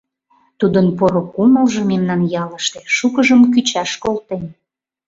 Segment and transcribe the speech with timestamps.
[0.59, 4.43] Тудын поро кумылжо мемнан ялыште шукыжым кӱчаш колтен.